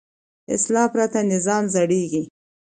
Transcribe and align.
اصلاح 0.55 0.87
پرته 0.93 1.19
نظام 1.33 1.63
زړېږي 1.73 2.23